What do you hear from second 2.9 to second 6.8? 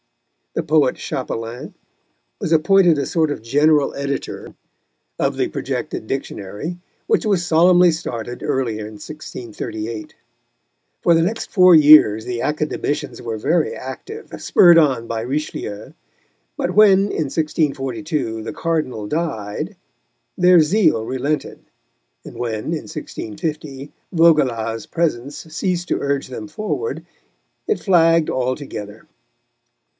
a sort of general editor of the projected Dictionary,